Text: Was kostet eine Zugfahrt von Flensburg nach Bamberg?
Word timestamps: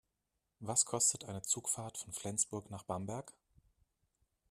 Was 0.61 0.85
kostet 0.85 1.25
eine 1.25 1.43
Zugfahrt 1.43 1.95
von 1.95 2.11
Flensburg 2.11 2.71
nach 2.71 2.81
Bamberg? 2.81 3.35